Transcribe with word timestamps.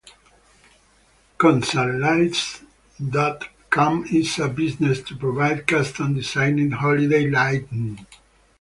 ConsarLights 1.37 2.65
dot 3.11 3.47
com 3.69 4.03
is 4.05 4.39
a 4.39 4.47
business 4.49 4.99
to 5.03 5.15
provide 5.15 5.67
custom 5.67 6.15
designed 6.15 6.73
holiday 6.73 7.29
lighting. 7.29 8.03